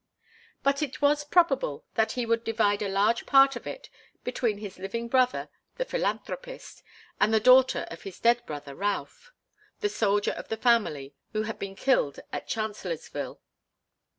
But 0.63 0.81
it 0.81 0.99
was 0.99 1.23
probable 1.23 1.85
that 1.93 2.13
he 2.13 2.25
would 2.25 2.43
divide 2.43 2.81
a 2.81 2.89
large 2.89 3.27
part 3.27 3.55
of 3.55 3.67
it 3.67 3.87
between 4.23 4.57
his 4.57 4.79
living 4.79 5.07
brother, 5.07 5.47
the 5.75 5.85
philanthropist, 5.85 6.81
and 7.19 7.31
the 7.31 7.39
daughter 7.39 7.85
of 7.91 8.01
his 8.01 8.19
dead 8.19 8.43
brother 8.47 8.73
Ralph 8.73 9.31
the 9.81 9.89
soldier 9.89 10.31
of 10.31 10.47
the 10.47 10.57
family, 10.57 11.13
who 11.33 11.43
had 11.43 11.59
been 11.59 11.75
killed 11.75 12.19
at 12.33 12.47
Chancellorsville. 12.47 13.41